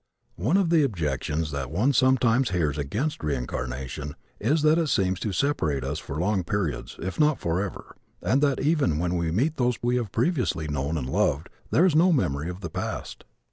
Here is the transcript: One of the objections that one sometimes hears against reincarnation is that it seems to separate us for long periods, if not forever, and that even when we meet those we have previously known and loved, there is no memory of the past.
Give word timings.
One 0.37 0.57
of 0.57 0.71
the 0.71 0.81
objections 0.81 1.51
that 1.51 1.69
one 1.69 1.93
sometimes 1.93 2.49
hears 2.49 2.79
against 2.79 3.23
reincarnation 3.23 4.15
is 4.39 4.63
that 4.63 4.79
it 4.79 4.87
seems 4.87 5.19
to 5.19 5.31
separate 5.31 5.83
us 5.83 5.99
for 5.99 6.17
long 6.19 6.43
periods, 6.43 6.95
if 7.03 7.19
not 7.19 7.39
forever, 7.39 7.95
and 8.19 8.41
that 8.41 8.59
even 8.59 8.97
when 8.97 9.15
we 9.15 9.29
meet 9.29 9.57
those 9.57 9.77
we 9.83 9.97
have 9.97 10.11
previously 10.11 10.67
known 10.67 10.97
and 10.97 11.07
loved, 11.07 11.49
there 11.69 11.85
is 11.85 11.95
no 11.95 12.11
memory 12.11 12.49
of 12.49 12.61
the 12.61 12.69
past. 12.71 13.25